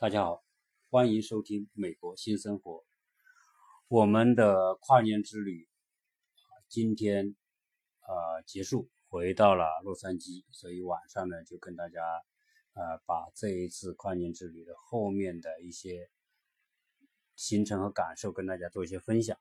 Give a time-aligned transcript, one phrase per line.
[0.00, 0.42] 大家好，
[0.88, 2.72] 欢迎收听《美国新生活》。
[3.86, 5.68] 我们的跨年之旅
[6.68, 7.36] 今天
[8.08, 12.00] 呃结束，回到了洛杉矶，所以晚上呢就跟大家
[12.72, 16.08] 呃把这一次跨年之旅的后面的一些
[17.36, 19.36] 行程和感受跟大家做一些分享。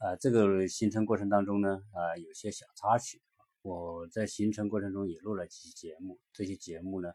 [0.00, 3.22] 呃，这个行程过程当中呢，呃有些小插曲，
[3.62, 7.12] 我在行程过程中也录了几期节目，这些节目呢。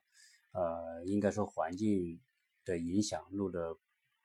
[0.53, 2.21] 呃，应该说环境
[2.63, 3.75] 的影响，录的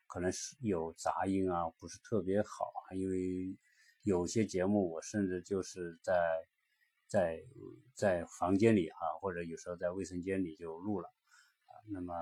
[0.06, 2.70] 可能是有杂音啊，不是特别好。
[2.94, 3.56] 因为
[4.02, 6.14] 有些节目我甚至就是在
[7.06, 7.42] 在
[7.94, 11.08] 在房间里啊，或者有时候在卫生间里就录了
[11.64, 11.72] 啊。
[11.86, 12.14] 那么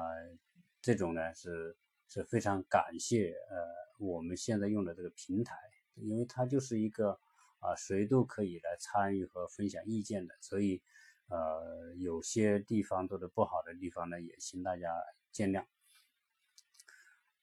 [0.81, 3.57] 这种呢是是非常感谢呃
[3.99, 5.57] 我们现在用的这个平台，
[5.97, 7.19] 因为它就是一个
[7.59, 10.81] 啊谁都可以来参与和分享意见的，所以。
[11.29, 14.89] 呃，有些地方做的不好的地方呢，也请大家
[15.33, 15.65] 见谅。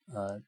[0.05, 0.41] 呃，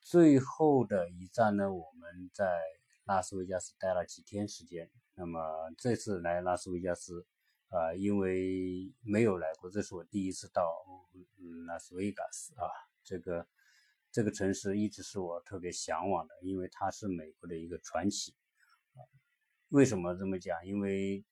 [0.00, 2.60] 最后的一站呢，我们在
[3.04, 4.90] 拉斯维加斯待了几天时间。
[5.14, 5.40] 那么
[5.78, 7.26] 这次来拉斯维加斯，
[7.68, 10.84] 呃，因为没有来过，这是我第一次到
[11.66, 12.66] 拉斯维加斯啊。
[13.04, 13.46] 这个
[14.10, 18.34] 这个城市一直是我特别向往的，因为它是美国的一个传奇。
[19.68, 20.66] 为什么这么讲？
[20.66, 21.24] 因为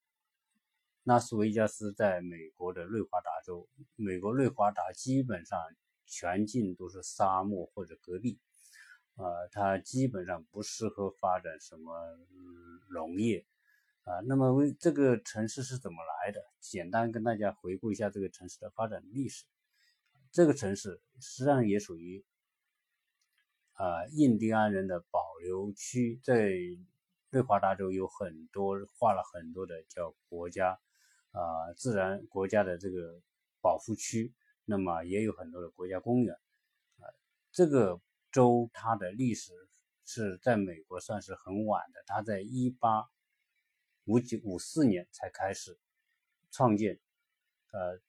[1.04, 5.60] 拉斯维加斯在美国的内华达州，美国内华达基本上
[6.06, 8.40] 全境都是沙漠或者戈壁，
[9.16, 11.92] 呃，它基本上不适合发展什么
[12.90, 13.44] 农业，
[14.04, 16.40] 啊，那么为这个城市是怎么来的？
[16.58, 19.44] 简单跟大家回顾一下这个城市的发展历史。
[20.32, 22.24] 这个城市实际上也属于
[23.74, 26.48] 啊印第安人的保留区，在
[27.28, 30.80] 内华达州有很多划了很多的叫国家。
[31.34, 33.20] 啊，自然国家的这个
[33.60, 34.32] 保护区，
[34.64, 36.32] 那么也有很多的国家公园。
[36.98, 37.10] 啊，
[37.50, 38.00] 这个
[38.30, 39.52] 州它的历史
[40.04, 43.10] 是在美国算是很晚的，它在一八
[44.04, 45.76] 五九五四年才开始
[46.52, 47.00] 创建。
[47.72, 48.00] 呃，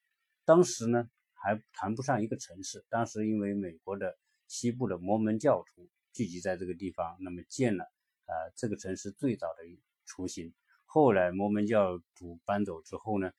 [0.45, 7.85] 当时呢还谈不上一个城市，当时因为美国的西部的摩门教徒聚集在这个地方，那么建了
[8.27, 9.63] 呃这个城市最早的
[10.05, 10.53] 雏形。
[10.95, 13.29] 后来摩门教徒搬走之后呢，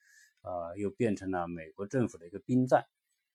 [0.43, 2.83] 呃，又变成了美国政府的一个兵站，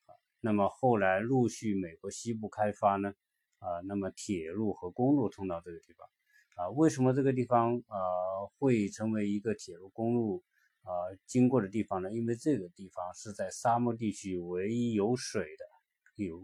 [0.06, 3.16] 啊，那么后来陆续美国西部开发呢，
[3.58, 6.08] 啊，那么铁路和公路通到这个地方，
[6.54, 10.44] 啊，为什么这个地方呃会成为一个铁路公路
[10.84, 10.94] 啊
[11.26, 12.14] 经过的地方呢？
[12.14, 16.40] 因为这个地方是在沙漠地区唯一有水的，有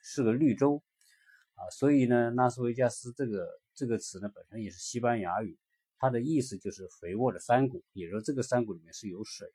[0.00, 0.82] 是个绿洲，
[1.54, 5.56] 啊，所以呢，拉斯维加斯这个这个词呢本身也是西班牙语。
[6.00, 9.52] 它的意思就是肥沃的山谷，也说这个山谷里面是有水，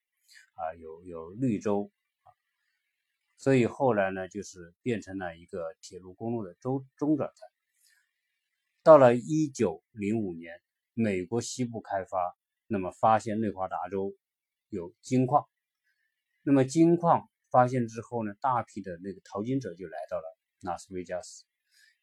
[0.53, 1.91] 啊，有有绿洲，
[3.35, 7.49] 所以后来呢，就是变成了一个铁路公路的中中转站。
[8.83, 10.61] 到了一九零五年，
[10.93, 14.15] 美国西部开发，那么发现内华达州
[14.69, 15.47] 有金矿，
[16.43, 21.43] 那么金矿发现之后呢，大批的那个淘金者就来到了拉斯维加斯，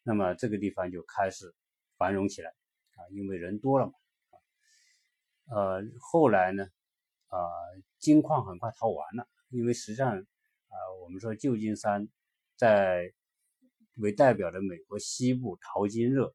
[0.03, 1.55] 那么这个地方就开始
[1.97, 2.51] 繁荣起来，
[2.97, 3.93] 啊，因为人多了嘛。
[5.55, 6.65] 呃，后来呢，
[7.29, 7.39] 呃，
[7.99, 12.09] 金矿很快淘完了，因为实际上，啊，我们说旧金山
[12.57, 13.13] 在
[13.97, 16.35] 为代表的美国西部淘金热，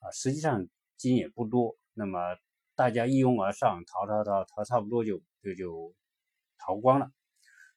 [0.00, 2.18] 啊，实际上金也不多，那么
[2.74, 5.94] 大家一拥而上，淘淘淘淘，差不多就就就
[6.58, 7.12] 淘光了，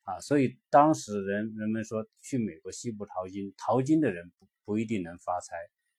[0.02, 5.56] 啊，所以当时人人们说去美国西部淘金，淘金的人不不一定能发财，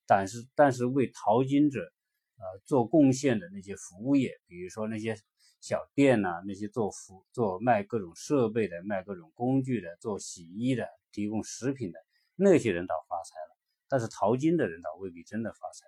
[0.09, 1.93] 但是但是为淘金者。
[2.43, 5.17] 呃，做贡献的那些服务业，比如说那些
[5.61, 12.05] 小店呐，那些做服、做卖各种设备的、卖各种工具的、做洗衣的、提供食品的
[12.35, 13.57] 那些人倒发财了。
[13.89, 15.87] 但是淘金的人倒未必真的发财。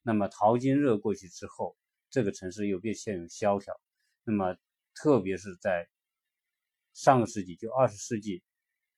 [0.00, 1.76] 那么淘金热过去之后，
[2.08, 3.78] 这个城市又变陷入萧条。
[4.24, 4.56] 那么
[4.94, 5.86] 特别是在
[6.94, 8.42] 上个世纪，就二十世纪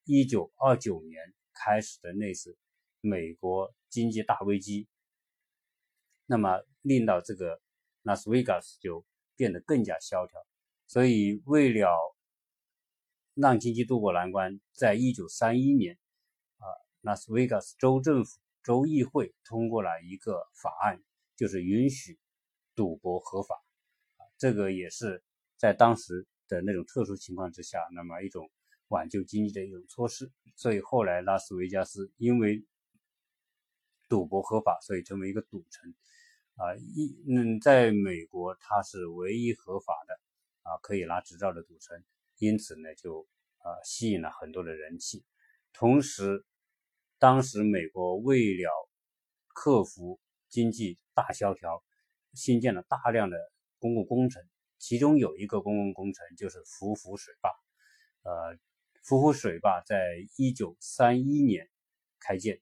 [0.05, 1.21] 一九二九年
[1.53, 2.57] 开始的那次
[3.01, 4.87] 美国经济大危机。
[6.25, 7.61] 那么令到这个
[8.03, 9.05] 拉斯维加斯就
[9.35, 10.45] 变得更加萧条，
[10.87, 11.89] 所以为了
[13.33, 15.97] 让经济渡过难关，在一九三一年，
[16.57, 16.65] 啊，
[17.01, 21.01] 拉斯维加斯州政府、州议会通过了一个法案，
[21.35, 22.19] 就是允许
[22.75, 23.55] 赌博合法，
[24.17, 25.23] 啊，这个也是
[25.57, 28.49] 在当时的那种特殊情况之下，那么一种
[28.89, 30.31] 挽救经济的一种措施。
[30.55, 32.63] 所以后来拉斯维加斯因为
[34.09, 35.93] 赌博合法，所以成为一个赌城。
[36.55, 40.13] 啊，一嗯，在美国它是唯一合法的
[40.61, 42.03] 啊，可以拿执照的赌城，
[42.37, 43.27] 因此呢，就
[43.57, 45.25] 啊吸引了很多的人气。
[45.73, 46.45] 同时，
[47.17, 48.69] 当时美国为了
[49.47, 51.83] 克服经济大萧条，
[52.33, 53.37] 新建了大量的
[53.79, 54.43] 公共工程，
[54.77, 57.49] 其中有一个公共工程就是福福水坝。
[58.21, 58.59] 呃，
[59.03, 59.99] 福福水坝在
[60.37, 61.67] 一九三一年
[62.19, 62.61] 开建，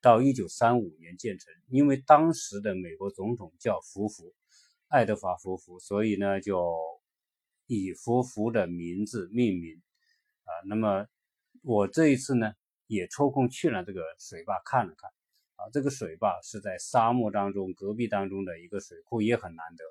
[0.00, 1.52] 到一九三五年建成。
[1.68, 4.34] 因为当时的美国总统叫福福，
[4.88, 6.76] 爱德华福福，所以呢就
[7.66, 9.82] 以福福的名字命名。
[10.44, 11.06] 啊，那么
[11.62, 12.52] 我这一次呢
[12.86, 15.10] 也抽空去了这个水坝看了看。
[15.56, 19.84] 啊，这个水坝是在沙漠当中，隔壁当中的一个水库，也很难得。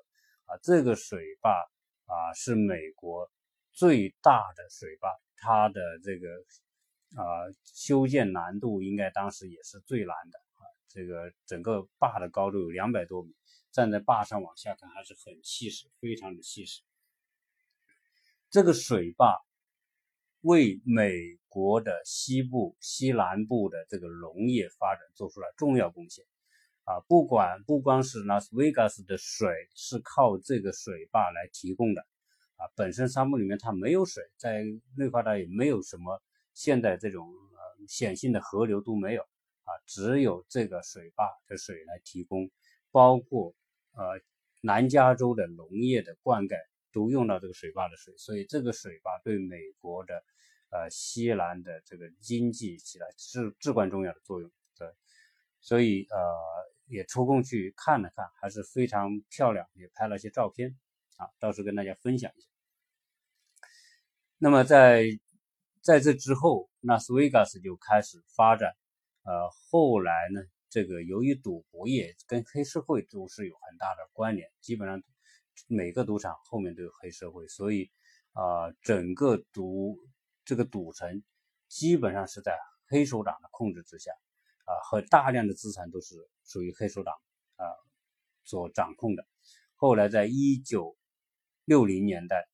[0.46, 1.50] 啊，这个水坝
[2.06, 3.30] 啊是美国
[3.70, 6.26] 最大的水坝，它的这个
[7.16, 7.22] 啊
[7.64, 10.38] 修建难度应该当时也是最难的。
[10.54, 13.34] 啊，这个整个坝的高度有两百多米，
[13.70, 16.82] 站在坝上往下看还是很气势，非常的气势。
[18.50, 19.42] 这个水坝。
[20.42, 21.10] 为美
[21.48, 26.24] 国的西部、西南部的这个农业发展做出了重要贡献，
[26.84, 32.02] 啊，不管不光是拉斯维加斯的水是靠这个水坝来提供的，
[32.54, 34.62] 啊，本身沙漠里面它没有水，在
[34.96, 36.22] 内华达也没有什么
[36.58, 42.50] 现在这种呃显性的河流都没有，啊，只有这个水坝的水来提供，
[42.90, 43.54] 包括
[43.92, 44.20] 呃
[44.62, 46.56] 南加州的农业的灌溉。
[46.90, 50.14] 都用到这个水坝的水，所以这个水坝对美国的
[50.70, 54.50] 呃西南的这个经济起来至至关重要的作用。
[54.76, 54.88] 对，
[55.60, 56.16] 所以呃
[56.86, 60.76] 也抽空去看了看，还是非常漂亮，也拍了些照片
[61.18, 62.48] 啊，到时候跟大家分享一下。
[64.38, 65.06] 那么在
[65.88, 68.76] 在这之后，拉斯维加斯就开始发展，
[69.22, 75.02] 呃，后来呢，这个由于赌博业跟黑社会都是有很大的关联，基本上。
[75.66, 77.90] 每个赌场后面都有黑社会，所以
[78.32, 79.96] 啊，整个赌
[80.44, 81.24] 这个赌城
[81.68, 82.56] 基本上是在
[82.86, 84.12] 黑手党的控制之下
[84.66, 86.14] 啊，和大量的资产都是
[86.44, 87.14] 属于黑手党
[87.56, 87.64] 啊
[88.44, 89.26] 所掌控的。
[89.74, 90.96] 后来在一九
[91.64, 92.46] 六零年代，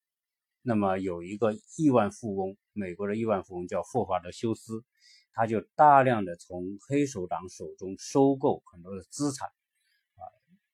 [0.62, 4.85] 那么有一个亿万富翁，美国的亿万富翁叫霍华德·休斯，
[5.32, 10.23] 他就大量的从黑手党手中收购很多的资产啊，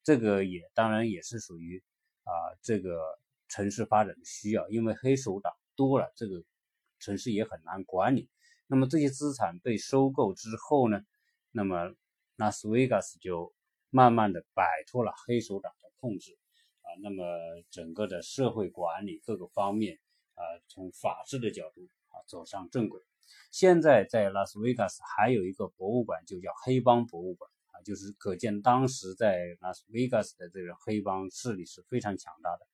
[0.03, 1.83] 这个也当然也是属于。
[2.23, 3.01] 啊，这个
[3.49, 6.45] 城市发展的需要，因为黑手党多了，这个
[7.01, 8.29] 城市也很难管理。
[8.69, 11.01] 那么这些资产被收购之后呢，
[11.51, 11.93] 那么
[12.37, 13.53] 拉斯维加斯就
[13.89, 16.39] 慢慢的摆脱了黑手党的控制
[16.83, 16.87] 啊。
[17.03, 17.25] 那么
[17.71, 19.99] 整个的社会管理各个方面
[20.41, 22.99] 啊，从法治的角度啊走上正轨。
[23.51, 27.83] 现在在拉斯维加斯还有一个博物馆，就叫黑帮博物馆啊。
[27.83, 32.67] 就是可见当时在拉斯维加斯的这个黑帮势力是非常强大的，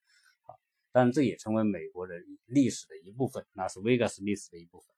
[0.43, 0.55] 啊，
[0.91, 2.15] 但这也成为美国的
[2.45, 4.95] 历史的一部分，拉斯维加斯历史的一部分。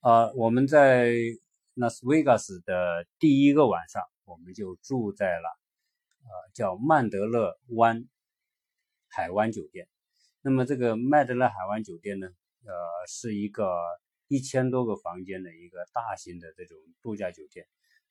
[0.00, 1.14] 啊，我们在
[1.74, 5.48] 拉斯维加斯的第一个晚上，我们就住在了
[6.24, 8.08] 呃叫曼德勒湾
[9.08, 9.88] 海湾酒店。
[10.44, 12.26] 那么这个麦德勒海湾酒店呢，
[12.64, 12.72] 呃，
[13.06, 13.72] 是一个
[14.26, 17.66] 一千多个房间的一个大型的这种度假酒店。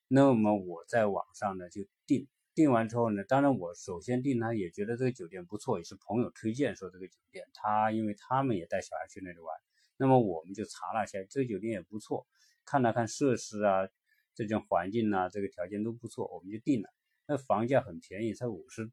[0.08, 9.54] 那么我在网上呢就订，订完之后呢，当然我首先订呢也觉得这个酒店不错，也是朋友推荐说这个酒店，他因为他们也带小孩去那里玩，
[9.98, 12.26] 那么我们就查了一下，这个酒店也不错，
[12.64, 13.86] 看了看设施啊，
[14.34, 16.88] 这种环境啊，这个条件都不错，我们就订了。
[17.26, 18.90] 那房价很便宜，才五十，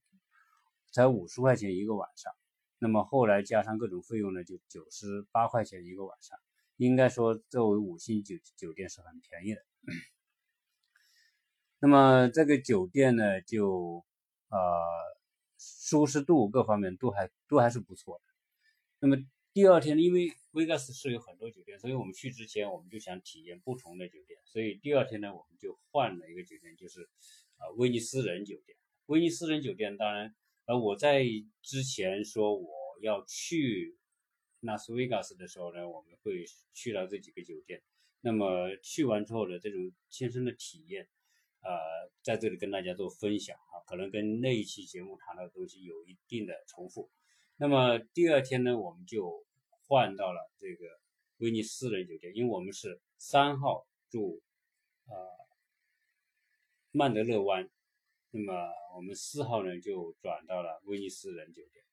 [0.91, 2.33] 才五十块钱一个晚上。
[2.79, 6.39] 那么后来加上各种费用呢，就九十八块钱一个晚上，
[6.77, 9.65] 应该说作为五星酒酒店是很便宜的。
[11.79, 14.03] 那么这个酒店呢，就
[14.49, 14.57] 呃
[15.57, 18.23] 舒适度各方面都还都还是不错的。
[18.99, 19.17] 那么
[19.53, 27.09] 第二天，因为维加斯是有很多酒店，所以我们去之前我们就想体验不同的酒店，所以第二天呢，我们就换了一个酒店，就是
[27.57, 28.77] 啊威尼斯人酒店。
[29.07, 30.35] 威尼斯人酒店当然，
[30.69, 31.25] 呃我在
[31.63, 32.69] 之前说我
[33.01, 33.97] 要去
[34.59, 36.45] 拉斯维加斯的时候呢，我们会
[36.75, 37.81] 去到这几个酒店。
[38.21, 41.09] 那么去完之后的这种亲身的体验。
[41.61, 41.71] 呃，
[42.21, 47.09] 在这里跟大家做分享啊，可能跟那一期节目谈到的东西有一定的重复。
[47.57, 49.43] 那么第二天呢，我们就
[49.87, 50.85] 换到了这个
[51.37, 54.39] 威尼斯人酒店，因为我们是三号住
[55.07, 55.13] 呃
[56.91, 57.67] 曼德勒湾，
[58.31, 58.53] 那么
[58.95, 61.83] 我们四号呢就转到了威尼斯人酒店。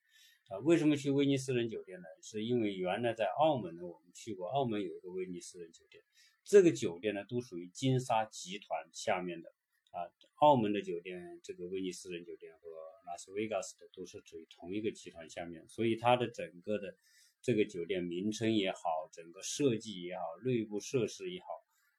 [0.49, 2.05] 啊，为什么去威尼斯人酒店呢？
[2.21, 6.01] 是因为原来在澳门呢，我们去过，澳门有一个威尼斯人酒店，
[6.45, 9.53] 这个酒店呢都属于金沙集团下面的。
[9.91, 12.69] 啊，澳门的酒店，这个威尼斯人酒店和
[13.05, 16.95] 拉斯维加斯的都是属于同一个集团下面，所以它的整个的
[17.41, 21.47] 这个酒店名称也好，整个设计也好，内部设施也好，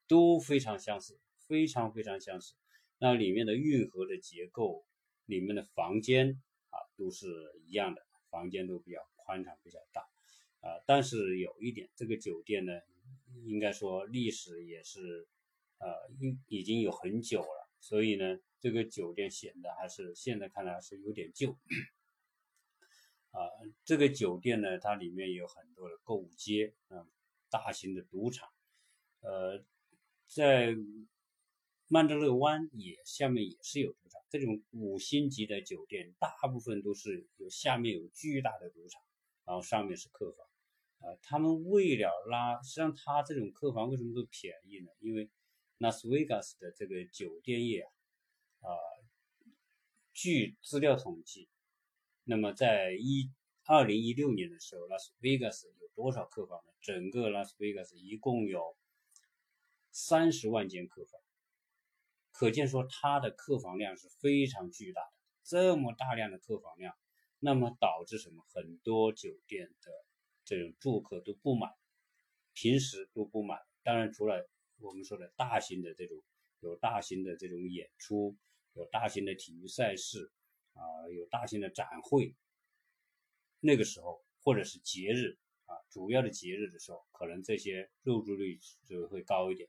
[0.06, 1.18] 都非常相似，
[1.48, 2.54] 非常非常相似。
[2.98, 4.84] 那里面的运河的结构，
[5.26, 6.40] 里面的房间
[6.70, 7.26] 啊都是
[7.66, 10.02] 一样的，房间都比较宽敞，比较大
[10.60, 10.82] 啊。
[10.86, 12.72] 但是有一点，这个酒店呢，
[13.44, 15.28] 应该说历史也是
[15.78, 21.56] 呃已已经有很久了，所以呢，这个酒店显得还是现在看来是有点旧。
[23.30, 23.46] 啊，
[23.84, 27.06] 这个酒店呢，它里面有很多的购物街，啊，
[27.50, 28.48] 大型的赌场，
[29.20, 29.62] 呃，
[30.26, 30.74] 在
[31.88, 34.20] 曼德勒湾也下面也是有赌场。
[34.30, 39.02] 这种五星级的酒店，大部分都是有下面有巨大的赌场，
[39.44, 40.46] 然后上面是客房。
[40.98, 44.90] 啊，他们为了拉，实际上他这种客房为什么都便宜呢？
[45.00, 45.30] 因为
[45.78, 47.90] 拉斯维加斯的这个酒店业啊，
[48.60, 48.68] 啊，
[50.12, 51.48] 据资料统计。
[52.24, 53.30] 那么，在一
[53.64, 56.72] 二零一六年的时候，拉斯维加斯有多少客房呢？
[56.82, 58.76] 整个拉斯维加斯一共有
[59.90, 61.20] 三十万间客房，
[62.38, 65.12] 可见说它的客房量是非常巨大的。
[65.42, 66.94] 这么大量的客房量，
[67.40, 68.44] 那么导致什么？
[68.54, 69.90] 很多酒店的
[70.44, 71.72] 这种住客都不满，
[72.52, 73.58] 平时都不满。
[73.82, 76.22] 当然，除了我们说的大型的这种
[76.60, 78.36] 有大型的这种演出，
[78.74, 80.30] 有大型的体育赛事。
[80.74, 82.36] 啊，有大型的展会，
[83.58, 89.68] 那个时候或者是节日啊，主要的节日的时候，可能这些入住率就会高一点。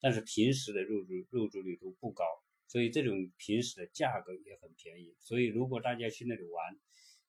[0.00, 2.24] 但是平时的入住入住率都不高，
[2.66, 5.14] 所以这种平时的价格也很便宜。
[5.18, 6.78] 所以如果大家去那里玩，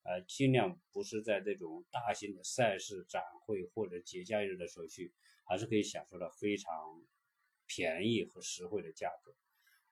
[0.03, 5.13] 呃，尽量不是在这种大型的赛事、展会或者节假日的时候去，
[5.45, 6.73] 还是可以享受到非常
[7.67, 9.35] 便宜和实惠的价格。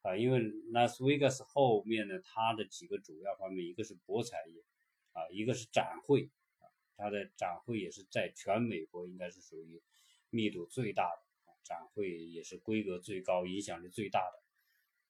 [0.04, 0.40] 啊，因为
[0.72, 4.64] 拉斯维加斯后面呢，它的几个主要方面，一个是博彩业，
[5.12, 6.30] 啊，一个是展会，
[6.60, 9.82] 啊，它的展会也是在全美国应该是属于
[10.30, 11.27] 密度最大的，
[11.68, 14.42] 展会也是规格最高、影响力最大的。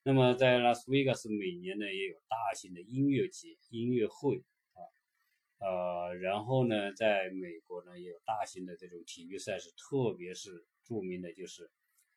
[0.03, 4.81] 那么在拉斯维加斯每年呢也有大型的音乐节、音乐会，啊，
[5.59, 11.69] 呃，然后呢，在美国呢也有大型的这种体育赛事，特别是著名的就是。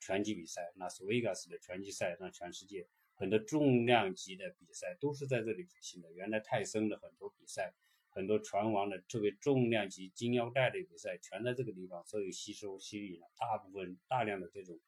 [0.03, 6.11] 拳击比赛，拉斯维加斯的拳击赛让全世界很多重量级的比赛都是在这里举行的。
[6.15, 7.75] 原来泰森的很多比赛，
[8.11, 14.79] 很多船王的特别重量级金腰带的比赛，全在这个地方，所以吸收吸引了大部分大量的这种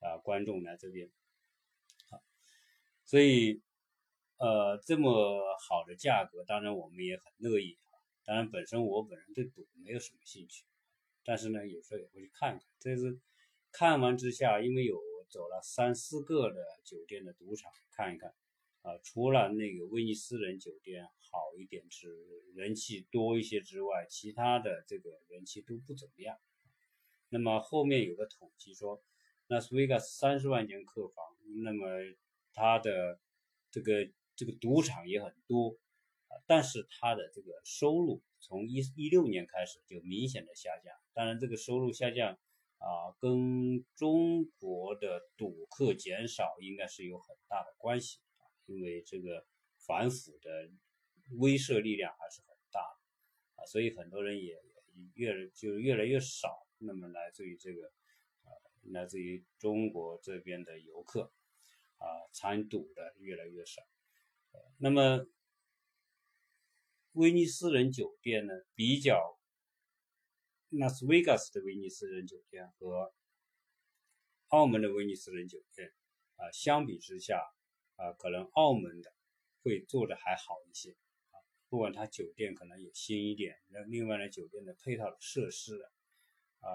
[0.00, 1.10] 啊观众来这边。
[2.10, 2.22] 好，
[3.04, 3.62] 所以
[4.38, 7.78] 呃这么好的价格，当然我们也很乐意。
[8.24, 10.64] 当然本身我本人对赌没有什么兴趣，
[11.24, 13.20] 但是呢有时候也会去看看，这是。
[13.72, 18.34] 看完之下，因为有走了三四个的酒店的赌场看一看，
[18.82, 22.08] 啊，除了那个威尼斯人酒店好一点是
[22.54, 26.38] 人气多一些之外，其他的这个人气都不怎么样。
[27.28, 29.02] 那么后面有个统计说，
[29.48, 31.24] 那斯维加斯三十万间客房，
[31.62, 31.86] 那么
[32.52, 33.20] 它的
[33.70, 35.76] 这个这个赌场也很多，
[36.28, 42.38] 啊，但是它的这个收入从一一六年开始就明显的下降，当然这个收入下降。
[42.82, 48.20] 啊，跟中国的赌客减少应该是有很大的关系，
[48.70, 49.44] 因为这个
[49.76, 50.70] 反腐的
[51.38, 52.80] 威慑力量还是很大
[53.56, 54.62] 啊，所以很多人也
[55.14, 57.88] 越就越来越少，那么来自于这个
[58.44, 58.48] 啊，
[58.92, 61.32] 来自于中国这边的游客
[61.96, 63.82] 啊，参赌的越来越少。
[64.78, 65.26] 那么
[67.12, 69.38] 威尼斯人酒店呢，比较。
[70.72, 73.12] 拉斯维加斯的威尼斯人酒店和
[74.50, 75.92] 澳门的威尼斯人酒店
[76.36, 77.42] 啊，相比之下
[78.00, 79.12] 啊，可能澳门的
[79.62, 80.92] 会做的还好一些
[81.32, 81.36] 啊。
[81.68, 85.82] 不管它酒店可能也新一点，那另外呢，酒店的配套的设施
[86.60, 86.70] 啊，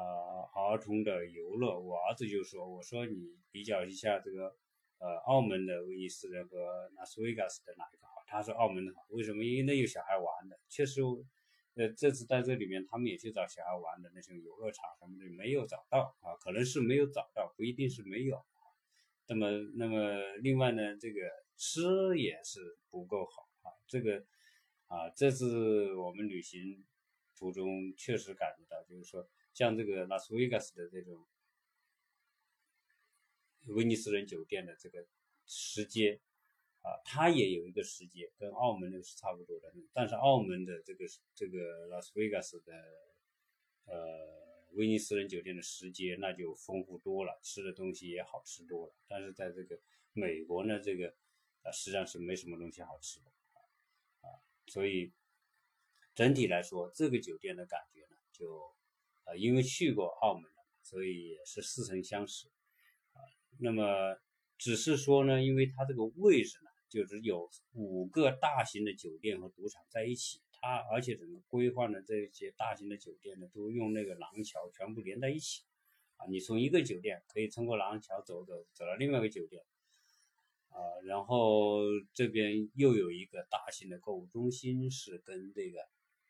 [0.53, 4.55] 儿童的游乐，我儿子就说：“我说你比较一下这个
[4.99, 9.43] 呃，澳门的威尼斯人和拉斯维加斯的哪一个好？”他说：“澳门的好，为什么？
[9.43, 11.01] 因为那有小孩玩的，确实。”
[11.77, 18.37] 呃，这次在这里面，他们也去找小孩玩的那些游乐场什么的，没有找到啊，可能是没有找到，不一定是没有。
[19.27, 21.19] 那么，那么另外呢，这个
[21.57, 23.71] 吃也是不够好啊。
[23.87, 24.25] 这个
[24.87, 26.85] 啊，这次我们旅行
[27.35, 31.25] 途中确实感觉到，就是说，像这个拉斯维加斯的这种
[33.67, 35.05] 威尼斯人酒店的这个
[35.45, 36.19] 时间。
[36.85, 41.03] 啊，它也有一个时间，跟澳门那个是差不多的，但是澳门的这个
[41.33, 42.73] 这个拉斯维加斯的
[43.85, 44.44] 呃
[44.75, 48.93] 威尼斯人酒店的时间那就丰富多了，吃的东西也好吃多了。
[49.07, 49.79] 但是在这个
[50.13, 51.15] 美国呢，这个
[51.63, 53.25] 啊实际上是没什么东西好吃的
[54.21, 54.27] 啊，
[54.67, 55.11] 所以
[56.13, 58.75] 整体来说，这个酒店的感觉呢就
[59.23, 62.47] 啊因为去过澳门了，所以也是似曾相识
[63.13, 63.19] 啊。
[63.59, 64.17] 那么
[64.57, 75.63] 只是说呢，因为它这个位置呢，就是有五个大型的酒店和赌场在一起，它而且整个规划的这些大型的酒店呢，都用那个廊桥全部连在一起
[76.17, 76.25] 啊。
[76.27, 79.63] 你从一个酒店可以通过廊桥走走走到另外一个酒店。
[80.69, 85.81] 啊，然后这边又有一个大型的购物中心，是跟这个，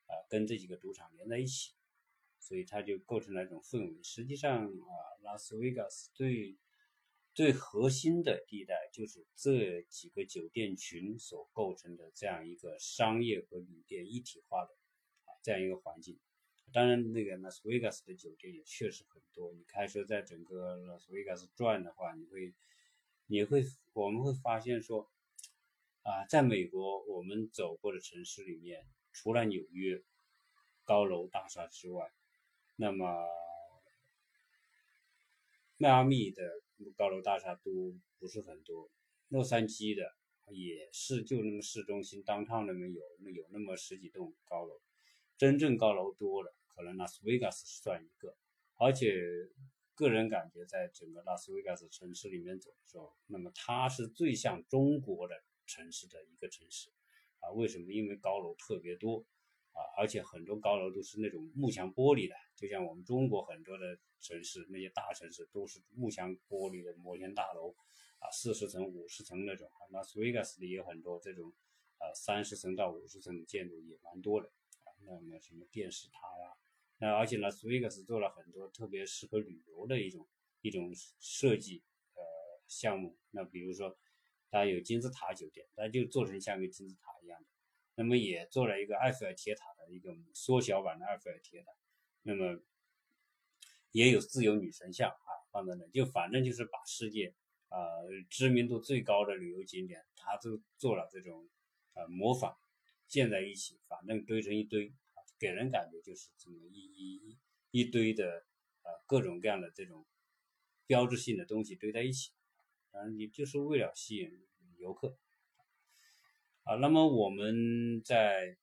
[0.05, 1.73] 啊，跟这几个赌场连在一起，
[2.37, 4.03] 所以它就构成了一种氛围。
[4.03, 6.57] 实际上啊，拉斯维加斯对
[7.35, 14.71] 最核心的地带就是这几个酒店群所构成的这样一个商业和旅店一体化的
[15.25, 16.17] 啊这样一个环境。
[16.73, 19.53] 当然，那个拉斯维加斯的酒店也确实很多。
[19.53, 22.55] 你开车在整个拉斯维加斯转的话，你会。
[23.27, 23.63] 你会，
[23.93, 25.09] 我们会发现说，
[26.03, 30.03] 啊，在美国我们走过的城市里面，除了纽约
[30.83, 32.13] 高楼大厦之外，
[32.75, 33.27] 那么
[35.77, 36.43] 迈阿密的
[36.95, 38.89] 高楼大厦都不是很多，
[39.29, 40.15] 洛杉矶的
[40.51, 44.81] 也是就那么市中心当趟那么有那有那么十几栋高楼，
[45.37, 48.35] 真正高楼多的可能拉斯维加斯算一个，
[48.75, 49.13] 而且。
[49.97, 56.89] 个人感觉，在整个拉斯维加斯城市里面走的时候，那么它是最像中国的城市的一个城市，
[57.39, 57.93] 啊，为什么？
[57.93, 59.25] 因为高楼特别多，
[59.71, 67.75] 啊，而且很多高楼都是那种幕墙玻璃的，就像我们中国很多的城市，那些大城市都是幕墙玻璃的摩天大楼，
[68.19, 69.69] 啊，四十层、五十层那种。
[69.91, 71.53] 拉斯维加斯的也有很多这种，
[71.99, 74.49] 呃，三十层到五十层的建筑也蛮多的，
[74.83, 76.57] 啊，那么什么电视塔呀？
[76.97, 80.27] 那而且呢，斯维格斯做了很多特别适合旅游的一种
[80.61, 81.83] 一种设计
[82.15, 82.23] 呃
[82.67, 83.15] 项目。
[83.31, 83.95] 那比如说，
[84.49, 87.47] 它有金字塔酒店，它就做成像个金字塔一样的。
[87.95, 91.71] 那么也做了一个埃菲尔铁塔的一个缩小版的埃菲尔铁塔。
[92.23, 92.59] 那么
[93.95, 97.33] 也有自由女神像啊放在那，就反正就是把世界
[97.69, 97.79] 啊
[98.29, 101.47] 知名度最高的旅游景点，它都做了这种
[101.93, 102.57] 呃模仿
[103.07, 104.93] 建在一起，反正堆成一堆。
[105.37, 107.37] 给人感觉就是这么一一
[107.71, 108.45] 一堆的
[108.83, 110.05] 呃各种各样的这种
[110.87, 112.31] 标志性的东西堆在一起，
[112.91, 114.31] 啊，你就是为了吸引
[114.77, 115.17] 游客
[116.63, 116.75] 啊。
[116.75, 118.57] 那么我们在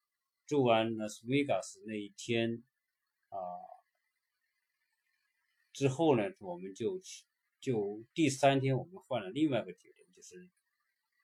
[0.47, 2.63] 住完拉斯维加斯那一天
[3.29, 3.37] 啊
[5.83, 7.01] 之后呢，我们就
[7.59, 10.49] 就第三天我们换了另外一个酒店，就是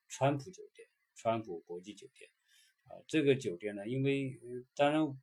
[0.08, 2.28] 川普酒店，川普国际酒店
[2.88, 2.98] 啊。
[3.06, 4.40] 这个酒店呢，因为
[4.74, 5.16] 当然。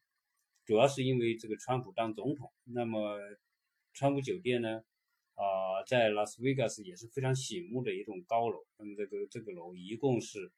[0.68, 3.20] 主要是因为这个川普当总统，那么
[3.94, 4.84] 川普酒店呢，
[5.36, 8.66] 啊，在拉斯维加斯也是非常醒目的一栋高楼。
[8.78, 10.52] 那么这个这个楼一共是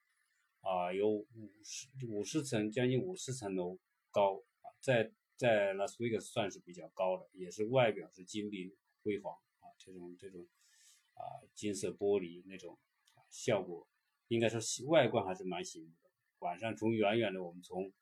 [0.61, 3.77] 啊有五十五十层，将近五十层楼
[4.09, 10.47] 高啊，在在拉斯维加斯算是比较高的，也是外表是金碧辉煌啊，这种这种
[11.13, 11.21] 啊
[11.53, 12.77] 金色玻璃那种
[13.29, 13.87] 效果，
[14.29, 16.09] 应该说外观还是蛮醒目的。
[16.39, 17.93] 晚上从远远的我们从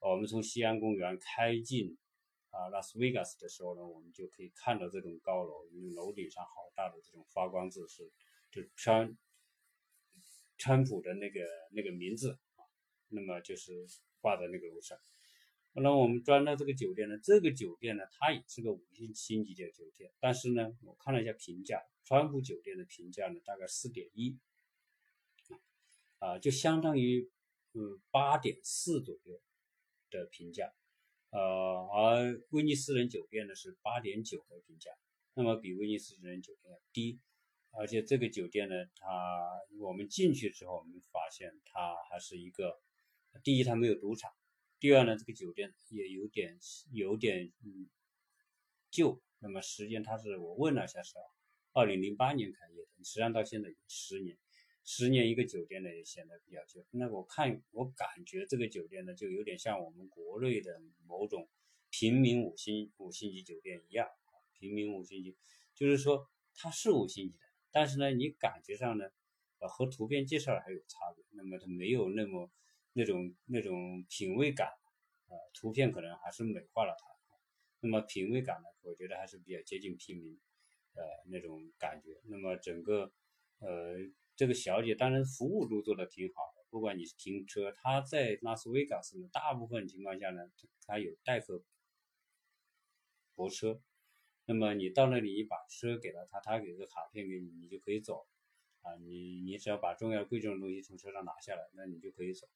[0.00, 1.96] 我们从西安公园开进
[2.50, 8.12] 啊拉斯维加斯的时候呢，我们就可以看到这种高楼，因为楼顶上好大的这种发光字是，
[8.50, 9.16] 就是川
[10.58, 11.40] 川普的那个
[11.72, 12.68] 那个名字啊，
[13.08, 13.86] 那么就是
[14.20, 14.98] 挂在那个楼上。
[15.74, 24.38] 那我们转到这个酒店呢，这个酒店呢，它也是个五星星级的酒店，但是呢，我看了一下评价，川普酒店的评价呢，大概四点一，
[26.18, 27.30] 啊，就相当于
[27.72, 29.40] 嗯八点四左右。
[30.10, 30.72] 的评价，
[31.30, 34.92] 呃，而威尼斯人酒店呢是八点九的评价，
[35.34, 37.18] 那么比威尼斯人酒店要低，
[37.72, 39.08] 而且这个酒店呢，它
[39.80, 42.80] 我们进去之后，我们发现它还是一个，
[43.42, 44.32] 第一它没有赌场，
[44.84, 46.58] 第二呢这个酒店也有点
[46.92, 47.88] 有点嗯
[48.90, 51.14] 旧，那么时间它是我问了一下是
[51.72, 54.36] 二零零八年开业的，实际上到现在十年。
[54.84, 56.84] 十年一个酒店呢，也显得比较旧。
[56.90, 61.48] 那我看，我感觉这个酒店呢，就有点像我们国内的某种
[61.88, 64.06] 平民五星五星级酒店一样。
[64.52, 65.34] 平民五星级，
[65.74, 69.06] 就是说它是五星级的，但是呢，你感觉上呢，
[69.60, 71.24] 呃，和图片介绍还有差别。
[71.30, 72.52] 那么它没有那么
[72.94, 74.68] 那种那种品味感，
[75.28, 77.06] 啊，图片可能还是美化了它。
[77.80, 80.40] 那么品味感呢，我觉得还是比较接近平民，
[80.94, 82.18] 呃，那种感觉。
[82.24, 83.12] 那么整个，
[83.58, 83.98] 呃。
[84.36, 90.50] 这个小姐当然服务都做得挺好的，不管你是停车，她在拉斯维加斯呢，大部分情况下呢，
[90.84, 91.62] 她有代客
[93.36, 93.80] 泊车，
[94.46, 98.26] 那么你到那里，你把车给了他，他给个卡片给你，你就可以走，
[98.82, 102.48] 啊，你你只要把重要贵重的东西从车上拿下来，那你就可以走，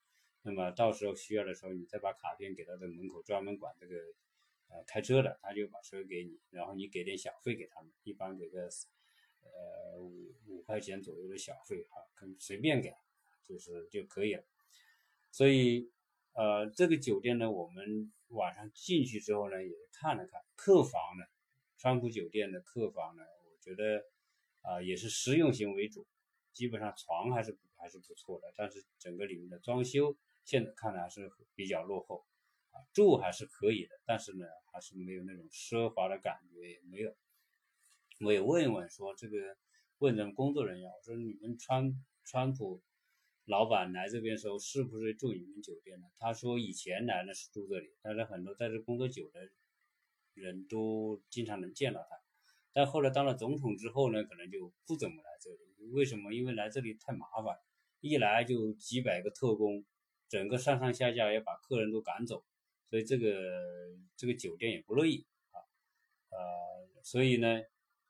[0.43, 3.97] 那么到时候需要的时候，你再把卡片给他在门口专门管这个
[4.69, 8.69] 呃开车的，他就把车给你，然后你给点小费给他们，一般给个
[9.43, 12.95] 呃五五块钱左右的小费哈，可随便给，
[13.47, 14.45] 就是就可以了。
[15.31, 15.91] 所以
[16.33, 21.27] 呃这个酒店呢，我们晚上进去之后呢，也看了看客房呢，
[21.77, 24.05] 川普酒店的客房呢，我觉得
[24.63, 26.07] 啊也是实用型为主，
[26.53, 32.25] 基本上床还是还是不错的，但是整个里面的装修现在看来还是比较落后。
[32.71, 37.17] 啊住还是可以的，但是呢，还是没有那种奢华的感觉，也没有。
[38.21, 39.57] 我也问一问，说这个
[39.99, 42.83] 问咱们工作人员，我说你们川川普
[43.47, 46.07] 老板来这边时候是不是住你们酒店呢？
[46.19, 49.49] 他说以前来呢是住这里，但是很多在这工作久的
[50.35, 52.21] 人都经常能见到他。
[52.75, 55.68] 但后来当了总统之后呢，可能就不怎么来这里。
[55.93, 56.33] 为什么？
[56.33, 57.57] 因为来这里太麻烦，
[58.01, 59.85] 一来就几百个特工，
[60.29, 62.45] 整个上上下下要把客人都赶走。
[62.87, 63.35] 所以这个
[64.17, 65.61] 这个酒店也不乐意啊，
[66.31, 67.61] 呃，所以呢，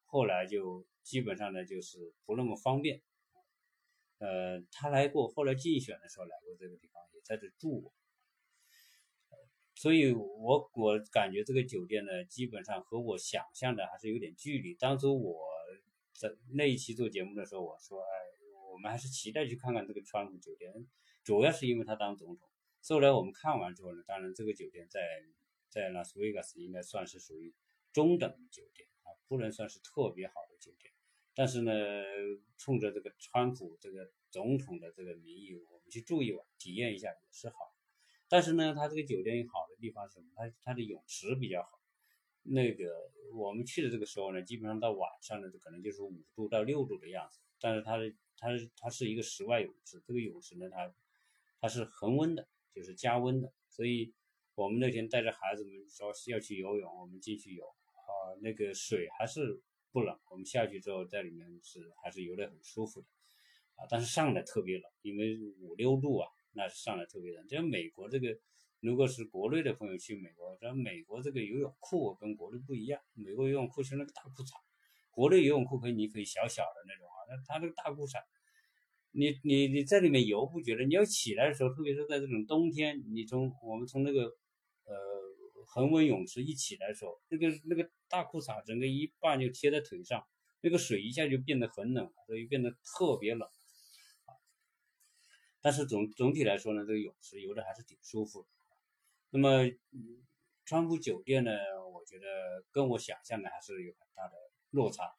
[0.05, 3.03] 后来就基本上呢就是不那么方便。
[4.19, 7.93] 呃，他来过，后来竞选的时候来过这个地方，也在这住过。
[9.75, 14.75] 所以我我感觉这个酒店呢，基本上和我想象的还是有点距离。
[14.75, 15.47] 当初我
[16.19, 18.09] 在那一期做节目的时候，我说，哎，
[18.73, 20.73] 我们还是期待去看看这个川普酒店，
[21.23, 22.49] 主要是因为他当总统。
[22.89, 25.01] 后来我们看完之后呢，当然这个酒店在
[25.69, 27.55] 在拉斯维加斯应该算是属于
[27.93, 30.93] 中等酒店啊，不能算是特别好的酒店。
[31.35, 31.73] 但是呢，
[32.57, 37.55] 冲着这个川普这个总统的这个名义，我们去住一晚，体验一下也是好。
[38.29, 40.27] 但是呢，它这个酒店好的地方是什么？
[40.35, 41.78] 它它的泳池比较好。
[42.43, 47.41] 那个我们去的这个时候呢，基本上到晚上呢，可能就是五度到六度的样子。
[47.61, 50.95] 但是它的它它是一个室外泳池，这个泳池呢，它
[51.61, 52.47] 它是恒温的。
[52.75, 54.15] 就是加温的，所以
[54.55, 63.07] 我们那天带着孩子们说要去游泳，我们进去游啊，那个水还是不冷，我们下去之后在里面是还是游得很舒服的
[63.75, 67.49] 啊，但是上来特别冷，因为五六度啊，那是上来特别冷。
[67.49, 68.39] 像美国这个，
[68.81, 74.53] 如果是国内的朋友去美国，咱美国这个游泳裤跟国内不一样，美国游泳裤是那个大裤衩，
[75.11, 78.23] 国内游泳裤可以你可以小小的那种啊，那它这个大裤衩。
[79.11, 80.85] 你你你在里面游不觉得？
[80.85, 84.25] 你要起来的时候，特别是在这种冬天，你从我们从那个
[84.85, 84.95] 呃
[85.67, 90.25] 恒温泳池一起来的时候，那个那个大裤衩整个一半就贴在腿上，
[90.61, 93.49] 那个水一下就变得很冷，所以变得特别冷。
[95.61, 98.49] 但是总总体来说呢，这个泳池游的还是挺舒服的。
[99.31, 99.65] 那么
[100.65, 101.51] 川普酒店呢，
[101.93, 104.35] 我觉得跟我想象的还是有很大的
[104.71, 105.15] 落差。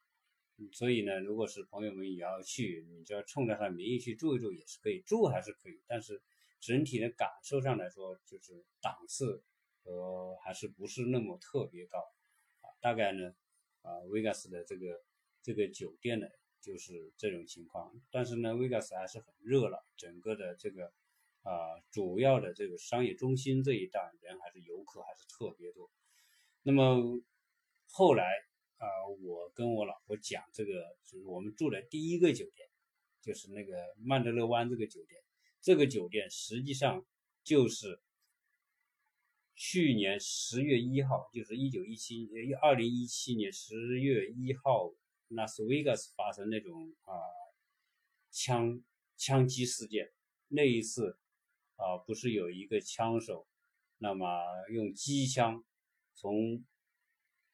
[0.73, 6.21] 所以呢，如果是朋友们也要去，你就要冲着他的名义去住一住也是可以，住还是可以，但是
[6.59, 9.41] 整体的感受上来说，就是档次
[9.83, 11.99] 和还是不是那么特别高
[12.59, 12.67] 啊。
[12.81, 13.33] 大概呢，
[13.83, 15.01] 啊，维加斯的这个
[15.41, 16.27] 这个酒店呢
[16.59, 20.91] 就是这种情况，但是呢，维加斯还是很热闹，整个的这个
[21.43, 21.51] 啊
[21.91, 25.89] 主要的这个商业中心这一带人还是游客还是特别多。
[26.63, 27.21] 那么
[27.89, 28.25] 后来。
[28.79, 28.87] 啊，
[29.21, 30.71] 我跟我老婆讲，这个
[31.05, 32.65] 就是我们住的第一个酒店，
[33.21, 35.21] 就是那个曼德勒湾这个酒店。
[35.59, 37.05] 这个酒店实际上
[37.43, 37.99] 就是
[39.53, 42.29] 去年十月一号，就是一九一七
[42.61, 44.93] 二零一七年十月一号，
[45.27, 47.11] 拉斯维加斯发生那种啊
[48.31, 48.81] 枪
[49.17, 50.09] 枪击事件。
[50.47, 51.19] 那一次
[51.79, 53.47] 啊，不是有一个枪手，
[53.97, 54.27] 那么
[54.69, 55.63] 用机枪
[56.13, 56.63] 从。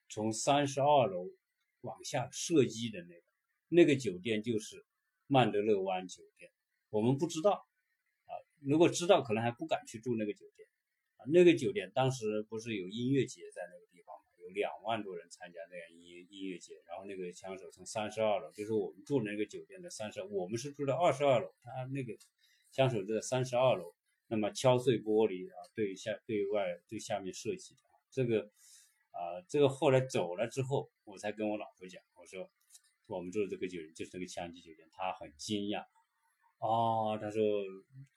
[0.08, 1.32] 从三十二楼
[1.82, 3.22] 往下射击的那个
[3.70, 4.86] 那个酒店就是
[5.26, 6.52] 曼德勒湾酒店，
[6.92, 7.68] 我们不知道
[8.26, 10.70] 啊，如果知道可能还不敢去住那个酒店
[11.18, 11.26] 啊。
[11.34, 14.22] 那个酒店当时不是有音乐节在那个地方吗？
[14.38, 22.16] 有两万多人参加那样音音乐节，然后那个枪手从三十二楼，就是我们住那个酒店的三十，我们是住的二十二楼，他那个
[22.72, 23.96] 枪手在三十二楼，
[24.28, 27.76] 那么敲碎玻璃啊，对下对外对下面射击
[28.10, 28.52] 这个。
[29.18, 32.52] 啊，这个后来走了之后，我才跟我老婆讲，我说
[33.06, 35.86] 我们住的这个酒店就是那个枪击酒店，她很惊讶，
[36.58, 37.42] 啊，她说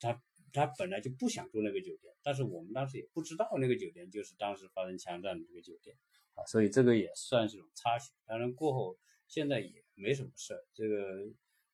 [0.00, 0.20] 她
[0.52, 5.96] 她本来就不想住那个酒店，但是我们当时也不知道那个酒店就是当时发生枪战的这个酒店，
[6.34, 8.10] 啊，所以这个也算是种插曲。
[8.26, 11.28] 当然过后现在也没什么事儿，这个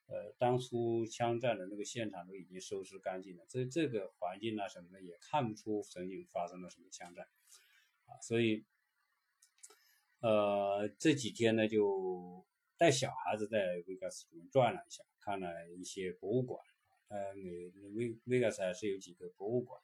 [0.07, 7.27] 呃当初枪战的那个现场都已经收拾干净了，这这个环境啊什么的也看不出曾经发生了什么枪战，
[8.07, 8.65] 啊，所以。
[10.21, 12.47] 呃，这几天呢，就
[12.79, 16.65] 带小孩子在维加斯里面转了一下，看了一些博物馆。
[17.09, 17.51] 呃，美
[17.95, 19.79] 维维加斯还是有几个博物馆，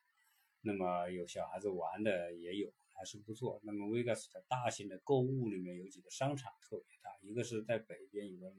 [0.62, 3.61] 那么有小孩子玩的也有，还是不错。
[3.64, 8.50] 那么 Vegas 的大型的购物里面有几个商场特别大，一个是在北边有个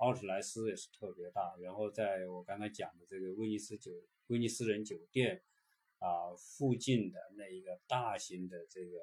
[0.00, 3.92] 奥特莱斯也是特别大，然后在我刚才讲的这个威尼斯酒
[4.26, 5.42] 威尼斯人酒店
[5.98, 8.98] 啊附近的那一个大型的这个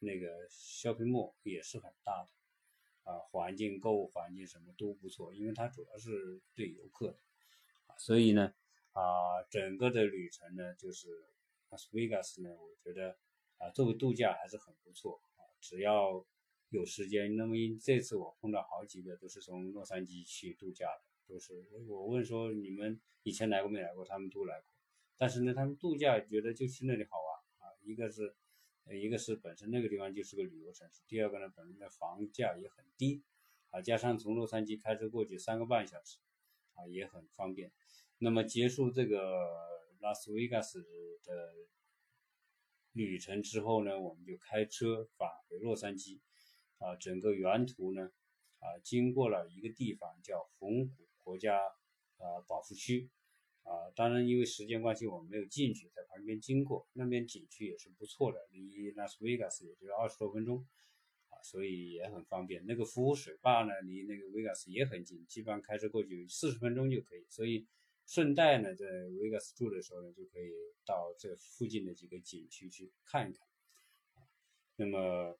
[0.00, 2.30] 那个 shopping mall 也是很大的。
[3.04, 7.18] 啊，环境、购物环境什么都不错，因为它主要是对游客的，
[7.96, 8.52] 所以呢，
[8.92, 11.24] 啊，整个的旅程呢，就是
[11.70, 13.16] 拉斯维加斯呢，我觉得
[13.56, 15.18] 啊，作为度假还是很不错，
[15.58, 16.22] 只要
[16.70, 17.36] 有时间。
[17.36, 21.54] 那么因这次我碰到好几个都是从洛杉矶去度假的，都是
[21.88, 24.72] 我问说你们以前来过没来过，他们都来过，
[25.16, 28.34] 但是呢，他们度假觉得就去那里好玩啊，一个是。
[28.90, 33.22] 一个是本身那个地方就是个旅游城市，第二个呢，本身的房价也很低，
[33.68, 36.16] 啊，加上从洛杉矶开车过去三个半小时，
[36.72, 37.70] 啊，也很方便。
[38.16, 39.46] 那么结束这个
[40.00, 40.80] 拉斯维加斯
[41.22, 41.54] 的
[42.92, 46.20] 旅程之后呢，我们就开车返回洛杉矶，
[46.78, 48.10] 啊，整个原图呢，
[48.58, 51.58] 啊，经过了一个地方叫红谷国家
[52.16, 53.10] 啊保护区。
[53.64, 56.88] 啊，当然，因为时间关系，我们没有进去，在旁边经过。
[56.94, 60.66] 那边景区也是不错的，离拉斯维加斯也就是二十多分钟，
[61.28, 62.64] 啊，所以也很方便。
[62.64, 67.26] 那个浮水坝呢，离那个维加斯也很近，基本上开车过去四十分钟就可以。
[67.28, 67.66] 所以
[68.06, 68.86] 顺带呢，在
[69.20, 70.50] 维加斯住的时候呢，就可以
[70.86, 73.46] 到这附近的几个景区去看一看。
[74.76, 75.38] 那么，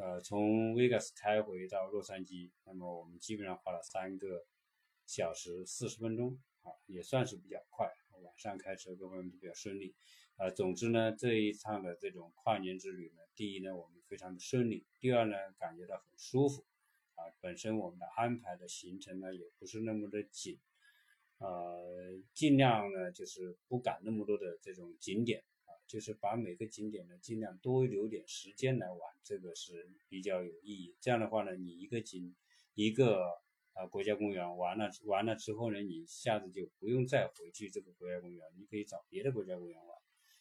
[0.00, 4.46] 呃，从维加斯开回到洛杉矶，那么我们基本上花了三个
[5.06, 6.70] 小时四十分钟啊。
[6.86, 9.96] 也算是比较快，晚上开车各方面都比较顺利，
[10.36, 16.64] 呃，总之呢，这一趟的这种跨年之旅呢，第一呢，我们非常的顺利，第二呢，感觉到很舒服，
[17.16, 20.60] 啊，本身我们的安排的行程呢，也不是那么的紧，
[21.38, 25.42] 呃，尽量呢，就是不赶那么多的这种景点，
[25.88, 30.94] 就是把每个景点呢，尽量多留点时间来玩，这个是比较有意义。
[31.00, 32.36] 这样的话呢，你一个景
[32.74, 33.42] 一个。
[33.74, 39.96] 啊，国家公园完了完了之后呢，你下次就不用再回去这个国家公园，你可以找别的国家公园玩，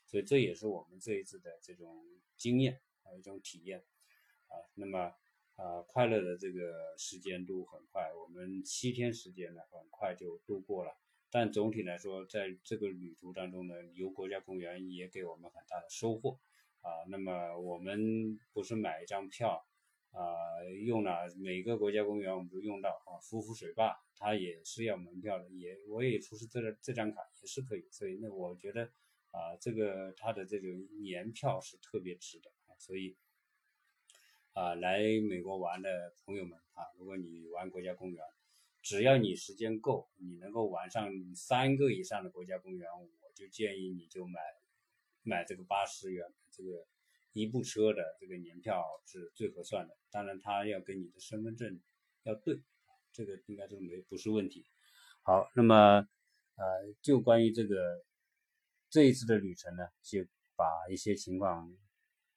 [0.07, 2.03] 所以这也是我们这一次的这种
[2.36, 3.86] 经验啊一种体验
[4.47, 4.57] 啊。
[4.73, 5.13] 那么
[5.53, 10.97] 啊，快乐的这个时间都很快，我们七天时间呢很快就度过了。
[11.30, 16.40] 但总体来说，在这个旅途当中呢，游国家公园也给我们很大的收获
[16.82, 17.04] 啊。
[17.10, 19.66] 那么我们不是买一张票。
[20.12, 20.24] 啊，
[20.86, 28.86] 用了每个国家公园我们都用到啊，浮浮水坝它也是要门票的，也我也出示这个这张卡也是可以，所以那我觉得
[29.32, 33.16] 啊，这个它的这种年票是特别值的啊，所以
[34.54, 38.26] 啊，来美国玩的朋友们啊，如果你玩国家公园，
[38.88, 44.39] 只要你时间够，你能够玩上三个以上的国家公园，我就建议你就买
[45.23, 46.88] 买这个八十元这个。
[47.34, 51.80] 一部车的这个年票是最合算的，当然他要跟你的身份证
[52.23, 52.60] 要对，
[53.12, 54.65] 这个应该都没不是问题。
[55.21, 55.76] 好，那么
[56.56, 56.65] 呃，
[57.00, 58.04] 就关于这个
[58.89, 61.71] 这一次的旅程呢，就把一些情况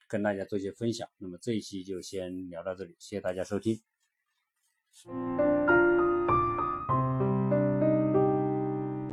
[0.07, 1.09] 跟大家做一些分享。
[1.17, 3.81] 那么这一期就先聊到这里，谢谢大家收听。